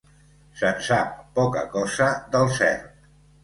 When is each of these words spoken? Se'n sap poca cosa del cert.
Se'n 0.61 0.79
sap 0.87 1.11
poca 1.37 1.67
cosa 1.77 2.11
del 2.37 2.53
cert. 2.59 2.93